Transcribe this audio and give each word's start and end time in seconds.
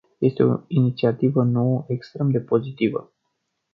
Este 0.19 0.43
o 0.43 0.59
inițiativă 0.67 1.43
nouă 1.43 1.85
extrem 1.87 2.31
de 2.31 2.39
pozitivă. 2.39 3.11